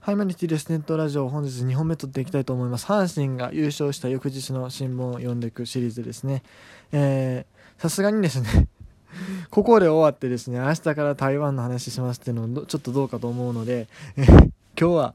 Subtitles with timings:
[0.00, 2.86] ハイマニティレスネットラジオ本日2本目撮っていきたいと思います。
[2.86, 6.42] 阪神が優勝した翌日の新聞を読んでいくシリーズですね。
[6.90, 8.68] えーさすがにですね
[9.50, 15.14] ここで終わってですね明日から台湾の話しますっていうのをちょっとどうかと思うので、え今日は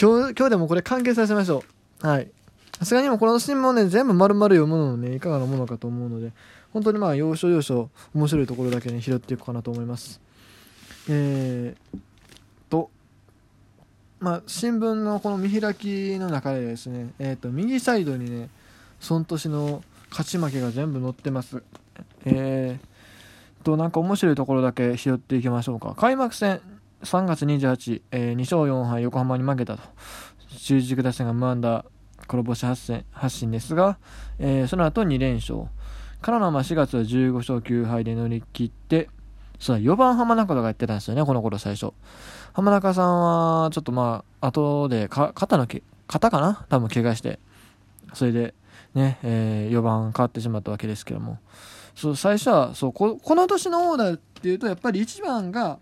[0.00, 1.64] 今日今日でもこれ完結させましょ
[2.02, 2.06] う。
[2.06, 2.30] はい。
[2.78, 6.32] さすがにもこの新聞をね全部丸々読むのねいかがなものかと思うので
[6.72, 10.20] 本当にまあ要所要所面白いところだけね拾っていこうかなと思います。
[11.08, 11.98] えー、
[12.68, 12.90] と
[14.18, 18.48] まあ、新聞のこの見開きの中でですね、えー、と右サイドにね
[18.98, 21.62] その年の勝ち負けが全部載ってます。
[22.24, 25.94] えー、となんか面白いところだけ拾っていきましょうか。
[25.94, 26.60] 開幕戦
[27.02, 29.82] 3月28、えー、2勝4敗横浜に負けたと。
[30.58, 31.84] 中軸打線が無安打
[32.26, 33.98] 黒星発戦発進ですが、
[34.38, 35.64] えー、その後2連勝。
[36.22, 39.10] からのまあ4月は15勝9敗で乗り切って
[39.58, 41.92] そうだ4番浜中がやってたんですよねこの頃最初
[42.56, 46.64] 浜中さんは、ちょっとまあ、後でか、肩のけ、肩かな？
[46.70, 47.38] 多分怪我して、
[48.14, 48.54] それで、
[48.94, 51.38] ね、えー、4番変わってしまったわけですけども、
[51.94, 55.78] そう、最初は、そう、ここの年のオーダーっていうと、やっぱり1番が、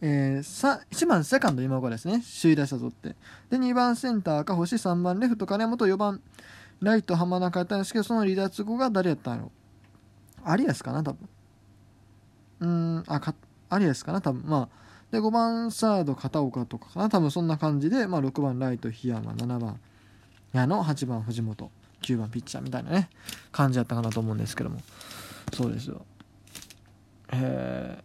[0.00, 2.22] えー、1番セカンド今岡ですね。
[2.40, 3.16] 首位打者取って。
[3.50, 6.20] で、2番センターか星、3番レフト金本、4番
[6.80, 9.50] ライト浜中やったんですけど、その離脱後が誰やったんやろ？
[10.44, 11.28] アリアスかな多分。
[12.64, 13.34] うん、あ、か、
[13.68, 14.42] アリアスかな多分。
[14.48, 17.10] まあ、で5番サード片岡とかかな。
[17.10, 19.78] 多分そんな感じで、まあ、6番ライト檜山7番
[20.52, 21.70] 矢野8番藤本
[22.02, 23.08] 9番ピッチャーみたいなね
[23.52, 24.80] 感じだったかなと思うんですけども。
[25.52, 26.04] そうですよ。
[27.32, 28.02] え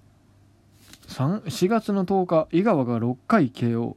[1.08, 3.96] ー、4月の10日井川が6回 KO6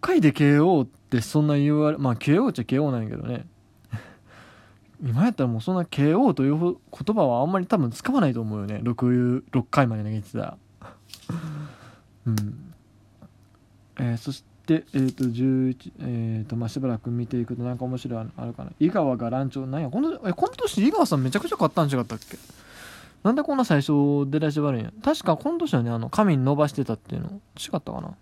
[0.00, 3.46] 回で KO ってそんな言われまあ KO っちゃ KO なんやけどね。
[5.02, 8.80] 今やったらもうそんな KO という言葉はあんまり多分使わないと思うよね。
[8.82, 10.38] 6, 6回まで投げてた。
[10.38, 10.56] ら
[12.26, 12.74] うん。
[13.98, 18.72] えー、そして、えーと11えーとまあ、しばらく見ていくとなんか面白いのあるかな。
[18.80, 19.66] 井川が乱調。
[19.66, 22.36] なんやこのえこの年井川さんめちゃくちゃ買ったん違ったっけ？
[23.22, 24.92] なんでこんな最初出だし悪いんや？
[25.02, 27.28] 確かこの年はねあの髪伸ばしてたっていうの。
[27.56, 28.14] 違ったかな？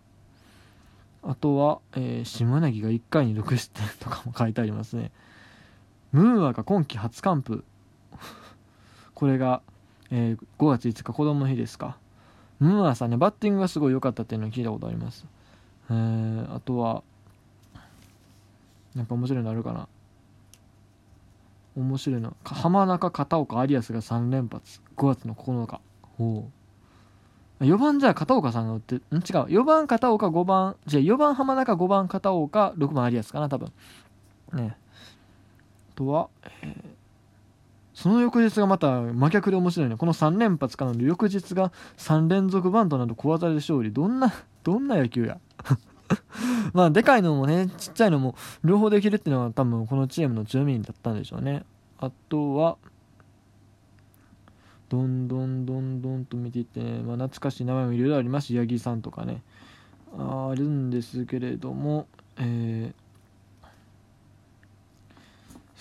[1.26, 5.10] あとは、えー、下柳が1回に6失点とかも書いてありますね
[6.14, 7.64] ムーアが今季初完封
[9.14, 9.62] これが、
[10.12, 11.98] えー、5月5日子供の日ですか
[12.60, 15.26] ムーアさんね、バッティングがすごい良かったっていうのを聞いたことあります。
[15.91, 17.02] えー、あとは、
[18.94, 19.88] なんか面白いのあるかな。
[21.76, 22.36] 面白いの。
[22.44, 24.81] 浜中、片岡、アリアスが3連発。
[24.96, 25.81] 5月の9日。
[26.16, 26.48] ほ
[27.60, 27.64] う。
[27.64, 28.98] 4番じゃあ片岡さんが打って、ん？
[28.98, 29.20] 違う。
[29.20, 33.72] 4番片岡、5番、じゃあ4番浜中、5番片岡、6番アリアスかな、多分。
[34.52, 34.76] ね。
[35.94, 36.28] とは、
[36.62, 36.94] えー
[37.94, 39.97] その翌日がまた真逆で面白いね。
[39.97, 43.93] この3連発からの翌日が3連続バントなど小技で勝利。
[43.93, 44.32] どんな、
[44.65, 45.38] どんな野球や。
[46.75, 48.34] まあ、でかいのもね、ちっちゃいのも
[48.65, 51.65] 両方できるっていうのは多分このチームの強みだったんでしょうね。
[52.00, 52.76] あとは、
[54.88, 59.43] どんどんどんどんと見ていって、ね、まあ、懐かしい名前もいろいろありますし八木さんとかね。
[60.19, 62.06] あるんですけれども、
[62.37, 63.03] えー、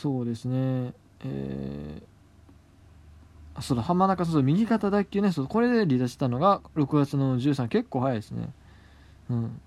[0.03, 0.91] そうですね。
[1.23, 5.31] えー、そうだ浜中そう右肩脱臼ね。
[5.31, 8.49] そうこれで離脱したのが6月の13結構早いですね。
[9.29, 9.61] うん。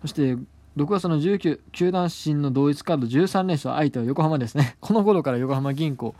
[0.00, 0.34] そして
[0.76, 4.74] 6月の19球団新の同一カード13連勝相手は横浜ですね。
[4.82, 6.12] この頃から横浜銀行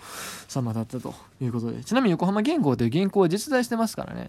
[0.46, 1.82] 様だったということで。
[1.82, 4.28] ちなみに横浜銀行という銀行は実在してますからね。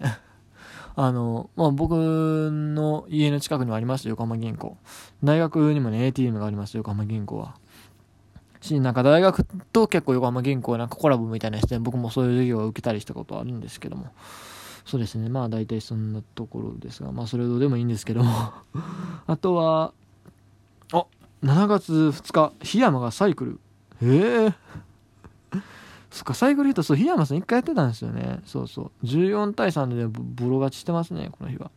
[0.96, 4.76] あの、まあ、僕の家の近くにもありました横浜銀行。
[5.22, 7.54] 大学にもね ATM があります横浜銀行は。
[8.60, 14.12] し、なんか大学と結構横浜銀行なんかコラボみたいなして、僕もそういう授業を受けたりしたことあるんですけども。
[14.86, 15.28] そうですね。
[15.28, 18.52] まあ大体そんなところですが、まあそれどうでもいいんですけども
[19.26, 19.92] あとは、
[20.92, 21.06] あ、
[21.42, 23.60] 7月2日、檜山がサイクル。
[24.00, 24.54] へえ。
[26.10, 28.40] そっか、サイクルヒット、そう、檜山さん一回やってたんですよね。
[28.46, 29.06] そうそう。
[29.06, 31.70] 14対3でボロ勝ちしてますね、この日は。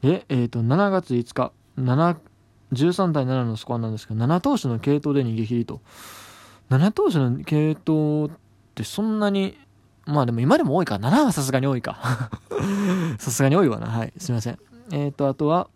[0.00, 2.16] で、えっ、ー、と、7月5日、7
[2.72, 5.80] 13対7のスコアなんですけど、7投手の継投で逃げ切りと。
[6.70, 8.30] 7投手の継投っ
[8.74, 9.56] てそんなに、
[10.06, 10.96] まあでも今でも多いか。
[10.96, 12.30] 7はさすがに多いか。
[13.18, 13.86] さすがに多いわな。
[13.86, 14.12] はい。
[14.18, 14.58] すいません。
[14.90, 15.68] えっ、ー、と、あとは、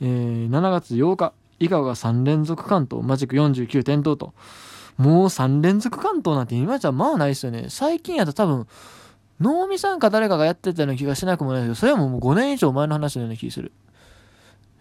[0.00, 4.34] えー、7月8日、井川が3連続関東、マジック49点灯と。
[4.98, 7.66] もう3連続関東なんて今じゃまあないですよね。
[7.68, 8.66] 最近やと多分、
[9.40, 13.72] 能見さんか誰かがやってたような気がしなくもないけど、それはもう5年以上前の話のような気がする。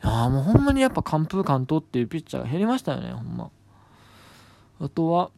[0.02, 3.50] やもうほんまにやっぱ完封完投っていうピッチャーが減りましたよね、ほんま。
[4.80, 5.32] あとは、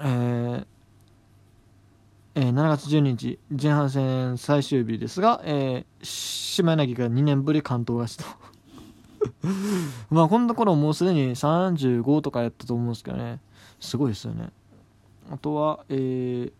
[0.00, 0.66] えー、
[2.34, 8.52] えー、7月12日、前半戦最終日ですが、えー、島柳が2年ぶり関東勝ちと。
[10.10, 13.40] まあこのところもうすでに35とかやったと思うんですけどね。
[13.80, 14.50] すごいですよね。
[15.30, 16.52] あとはえー、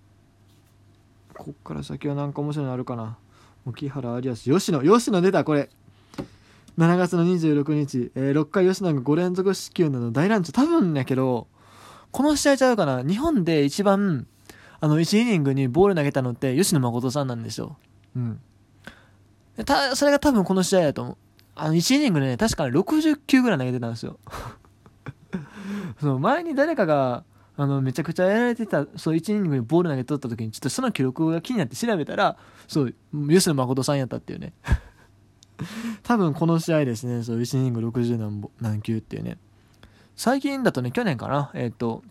[1.34, 3.16] こっから先は何か面白いのあるかな。
[3.64, 5.70] 沖原有安吉野吉野出たこれ。
[6.78, 11.48] 7月の26日、えー、6回吉野が5連続死球など大乱調多分やけど
[12.12, 13.02] この試合ちゃうかな。
[13.02, 14.26] 日本で一番
[14.80, 17.78] あの1イニングにボール投げたのって吉野誠さんなんですよ。
[18.14, 18.40] うん。
[19.64, 21.16] たそれが多分この試合やと思う。
[21.54, 24.19] あの1イニングでね確か60球ぐらい投げてたんですよ。
[26.00, 27.24] その前に誰かが
[27.56, 32.36] あのめちゃくちゃやられてたそう1イニングにボール投げ取った時にちょっとその記録が気になって調べたら
[32.69, 32.94] そう
[33.28, 34.52] 吉野誠さんやったっていうね。
[36.02, 39.38] 多分この試合ですねそう1イニング60何何球っていうね。
[40.16, 42.02] 最近だとね去年かなえっ、ー、と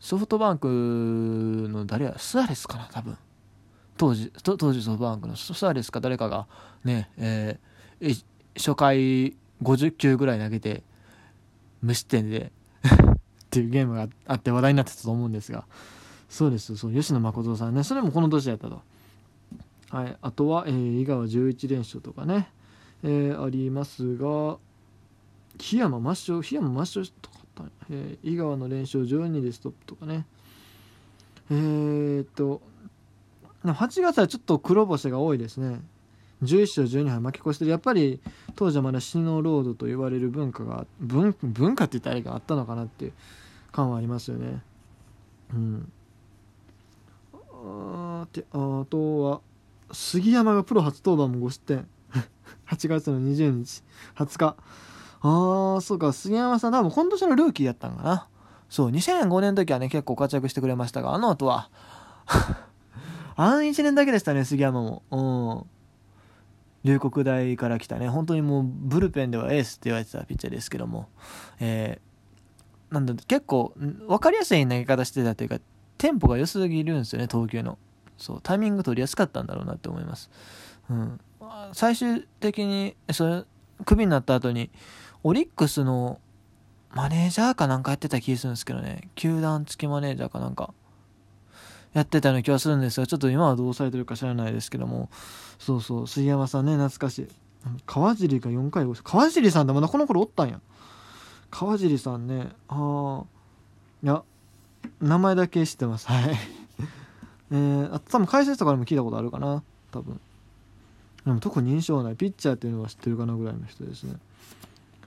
[0.00, 0.66] ソフトバンク
[1.70, 3.16] の誰やスアレスかな多分。
[3.96, 6.46] 当時当時ソフトバンクのスアレスか誰かが
[6.84, 10.82] ねえー初回50球ぐらい投げて
[11.80, 12.52] 無失点で
[12.82, 13.18] っ
[13.50, 15.64] ていうゲームがあって話題になってたと思うんですが。
[16.32, 17.84] そうですそう吉野誠さんね。
[17.84, 18.80] それもこの年やったと、
[19.92, 22.48] はい、あとは、えー、井川11連勝とかね、
[23.04, 24.56] えー、ありますが
[25.58, 30.24] 檜山抹消檜山抹消とかった、えー、井川の連勝12でストップとかね。
[31.50, 32.62] えー、っと
[33.64, 35.82] 8月はちょっと黒星が多いですね。
[36.42, 37.70] 11勝12敗負け越してる。
[37.70, 38.18] やっぱり
[38.56, 43.12] 当時はまだシノロードと言われる文化が文文化って言ったらがあったのかなっていう
[43.70, 44.62] 感はありますよね。
[45.52, 45.92] うん。
[47.34, 49.40] ああとは
[49.92, 51.86] 杉山がプロ初登板も5失点。
[52.68, 53.82] 8月の20日。
[54.16, 54.56] 20日。
[55.20, 56.12] ああそうか。
[56.12, 58.28] 杉山さん多分今年のルーキーやったんかな。
[58.68, 61.70] そう2005年の時はね結構活躍してくれましたがあの後は。
[63.36, 65.02] あの1年だけでしたね杉山も。
[65.10, 65.72] うん。
[66.84, 71.08] 龍谷大から来たね、本当にもうブルペンではエースって言われてたピッチャーですけども、
[71.60, 75.60] えー、なんだ、結構分かりやすい投げ方してたというか、
[75.96, 77.78] テンポが良すぎるんですよね、投球の。
[78.22, 80.30] そう、タイミング取りやすかったんだろうなって思います。
[80.88, 81.20] うん。
[81.72, 83.44] 最終的に、それ、
[83.84, 84.70] クビになった後に、
[85.24, 86.20] オリックスの
[86.94, 90.72] マネージャーかなんかやってた気がするんですけどね、球団付きマネージャーかなんか。
[91.94, 95.10] やってたような気はするんですが、ちょっと今はどうされてるか知らないですけども、
[95.58, 97.28] そうそう、杉山さんね、懐かしい。
[97.86, 100.60] 川尻が4回5川尻さんってまだこの頃おったんや。
[101.50, 103.24] 川尻さんね、ああ、
[104.02, 104.22] いや、
[105.00, 106.08] 名前だけ知ってます。
[106.08, 106.36] はい。
[107.52, 109.62] えー、あ多分解説とかでも聞いたことあるかな、
[109.92, 110.20] 多分。
[111.24, 112.16] でも特に印象ない。
[112.16, 114.14] ピッチャーっていうのは知ってるかなぐらいの人ですね。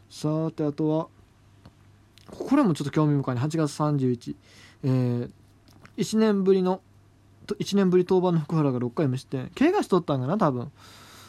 [0.10, 1.08] さて、あとは、
[2.32, 3.42] これもちょっと興味深いね。
[3.42, 4.36] 8月31。
[4.84, 5.30] えー、
[5.98, 6.82] 1年ぶりの
[7.48, 10.72] 1年ぶり登板の福原が6回無失点怪我しとったんかな多分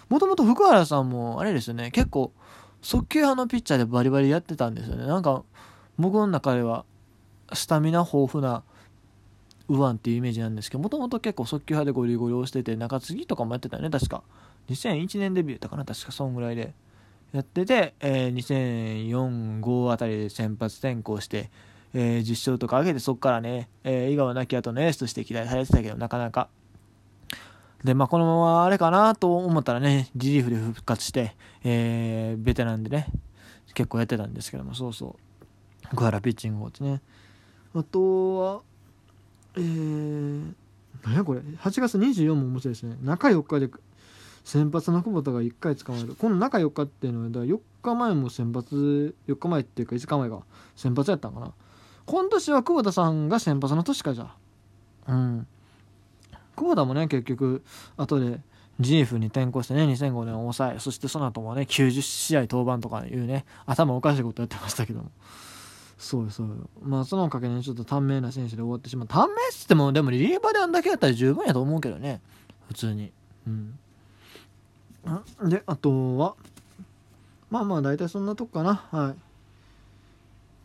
[0.08, 2.32] もともと福原さんもあれですよね結構
[2.80, 5.42] 速球派のピッチャーでバリバリやってたんですよねなんか
[5.98, 6.84] 僕の中では
[7.52, 8.62] スタミナ豊富な
[9.68, 14.22] 右腕っていうイメージなんですけどもともと結構速球派でゴリゴリ押してて中継ぎとかもやってたよね確か。
[14.68, 16.74] 2001年デビューだったかな確かそんぐらいで。
[17.32, 21.50] やってて、えー、2004、5あたりで先発転向して
[21.98, 26.48] えー、10勝とか上げてそこからね、えー、井川亡き後のエースとして期待されてたけどなかなか。
[27.84, 33.06] でまあこのままあれかなと思ったらねリリーフで復活して、えー、ベテランでね
[33.74, 35.16] 結構やってたんですけどもそうそ
[35.90, 35.96] う。
[35.96, 37.00] 小原ピッチングコーチね。
[37.74, 38.62] あとは
[39.56, 40.52] えー、
[41.04, 42.96] 何やこれ？8月24も面白いですね。
[43.02, 43.70] 中4日で
[44.44, 46.14] 先発の久保田が1回捕まえる。
[46.14, 50.40] この中4日っていうのはだ4日前も先発4日前っていうか5日前が
[50.76, 51.52] 先発やったんかな。
[52.04, 54.32] 今年は久保田さんが先発の年かじゃ
[55.08, 55.46] うん。
[56.54, 57.62] 久保田もね結局
[57.96, 58.40] 後で
[58.80, 65.10] GF に転向してね2005年を抑えそしてその後もね90試合登板とかいうね頭おかしいことやってましたけども。
[65.98, 66.68] そうそう。
[66.82, 69.08] まあそのおかげで、ね、ちょっと短命な選手で終わってしまう。
[69.08, 72.20] 短命っつってもでもリリーバーであんだけやったら十分やと思うけどね。
[72.68, 73.12] 普通に。
[73.46, 73.78] うん。
[75.48, 76.34] であとは
[77.50, 78.86] まあまあ大体そんなとこかな。
[78.90, 79.14] はい。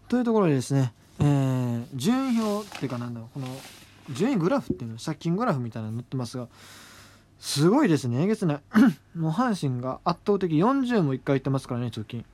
[0.09, 3.39] というところでですねえー、順位表っていうかなんだろう。
[3.39, 3.47] この
[4.09, 6.47] 順位グラフっていうの借金グラフみたいなの載ってますが
[7.39, 8.21] すごいですね。
[8.21, 8.59] えげつない。
[9.15, 12.25] もう阪神が圧倒的40も1回いってますからね貯金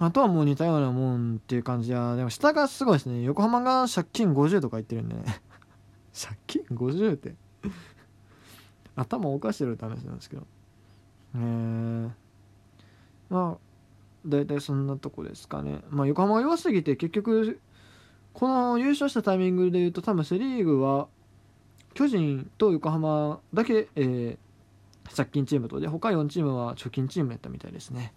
[0.00, 1.90] あとはもう似たようなもんっていう感じ。
[1.90, 3.22] やでも下がすごいですね。
[3.22, 5.24] 横浜が借金50とか言ってるんでね。
[6.14, 7.34] 借金50って。
[8.94, 10.46] 頭おかしいるって話なんですけど。
[11.34, 12.10] えー、
[13.28, 13.58] まあ
[14.24, 15.82] 大体そんなとこですかね。
[15.90, 17.60] まあ、横浜が弱すぎて結局
[18.32, 21.08] この優勝したタイミングでいうと多分セ・リーグは
[21.94, 25.80] 巨人と横浜だけ、えー、借金チームと。
[25.80, 28.14] で他4チームは貯金チームやったみたいですね。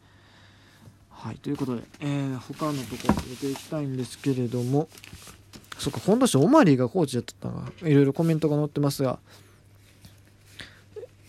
[1.21, 4.89] はいということで、えー、他のところ見ていきたいんですけれども
[5.77, 9.19] そっか今年オマリーがコーチやったのがいろいろコメントが載ってますが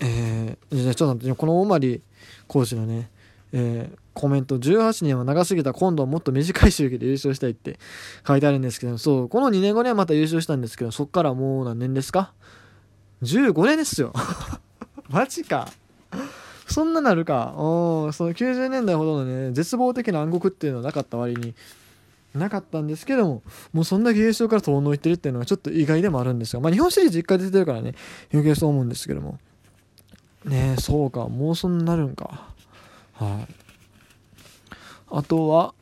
[0.01, 2.01] えー、じゃちょっと待ってこのオマリー
[2.49, 3.11] コーチのね
[3.55, 7.79] えー、コメント18年は長すぎた今度はもっと短い周期で優勝したいって
[8.27, 12.33] 書いてあるんですけどそうこの2年後にはまた優勝したんですけどそっからもう何年ですか
[13.23, 14.13] ？15年ですよ。
[15.11, 15.69] マジか。
[16.73, 17.55] そんななるか。
[17.57, 21.55] おその90年代ほどのね絶望的な暗黒っていうのはなかった割に
[22.35, 27.95] なかったんですけどももうそんだけ優勝から遠のいてるっていうのはちょっと意外でもあるんですがまあ日本シリーズ1回出てるからね
[28.33, 29.39] 余計そう思うんですけども。
[30.45, 32.49] ねえそうかもうそんなるんか。
[33.15, 33.55] はい。
[35.11, 35.75] あとは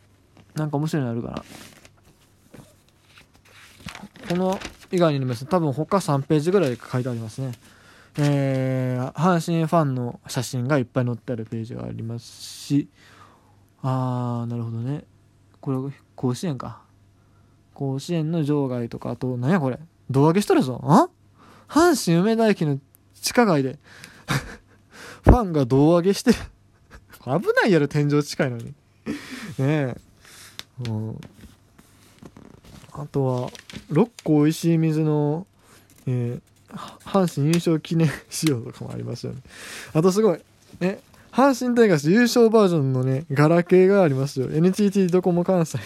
[0.54, 1.44] なんか面白いのあるかな。
[4.28, 4.58] この
[4.90, 7.52] 以外にもですね多分他3ページぐらい書いてありますね。
[8.22, 12.88] えー、阪神ファンの写真がいっぱい載ってあるページがありますし
[13.82, 15.04] あーなるほどね。
[15.60, 16.82] これ甲子園か。
[17.74, 19.78] 甲子園の場外とかあと何やこれ。
[20.10, 20.80] 胴上げしとるぞ。
[20.84, 21.08] あ？
[21.68, 22.78] 阪神梅田駅の
[23.14, 23.78] 地下街で。
[25.24, 26.38] ファンが胴上げしてる。
[27.24, 28.64] 危ないやろ天井近いのに。
[28.66, 28.74] ね
[29.58, 29.96] え。
[30.88, 31.20] うん。
[32.92, 33.50] あとは
[33.88, 35.46] 六甲石井水の、
[36.06, 39.40] えー、阪神優勝記念仕様とかもありますよね
[39.92, 40.40] あとすごい
[40.80, 41.00] ね
[41.32, 45.78] 阪神タイガース優勝バージョンのねガラケーがありますよ NTT ドコモ関西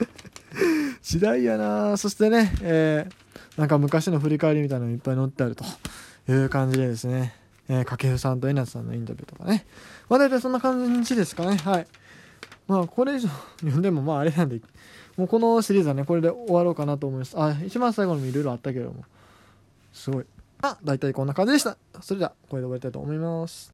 [1.02, 5.64] 時代やなそしてね、えー、なんか昔の振り返りみたいなのいっぱい載ってあると
[6.30, 7.34] いう感じでですね
[7.68, 9.66] えー、掛布さんと江夏さんのインタビューとかね。
[10.08, 11.56] まあ大体そんな感じですかね。
[11.58, 11.86] はい。
[12.66, 13.28] まあこれ以上
[13.60, 14.60] 読んでもまああれなんで、
[15.16, 17.34] もうこのシリーズはね、これで終わろうかなと思います。
[17.38, 19.04] あ、一番最後にもいろいろあったけども。
[19.92, 20.26] すごい。
[20.62, 21.76] あ、大体こんな感じでした。
[22.00, 23.66] それでは、これで終わりたいと思います。